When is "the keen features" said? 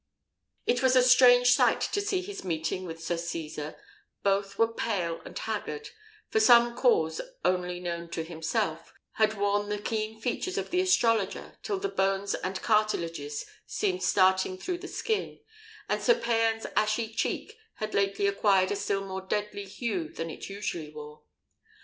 9.69-10.57